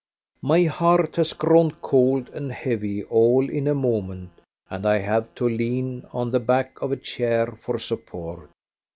My 0.41 0.63
heart 0.63 1.17
has 1.17 1.33
grown 1.33 1.69
cold 1.73 2.29
and 2.29 2.51
heavy 2.51 3.03
all 3.03 3.47
in 3.47 3.67
a 3.67 3.75
moment, 3.75 4.31
and 4.67 4.83
I 4.83 4.97
have 4.97 5.35
to 5.35 5.45
lean 5.47 6.07
on 6.11 6.31
the 6.31 6.39
back 6.39 6.81
of 6.81 6.91
a 6.91 6.97
chair 6.97 7.45
for 7.51 7.77
support. 7.77 8.49